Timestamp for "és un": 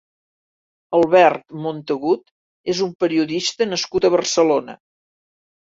2.75-2.97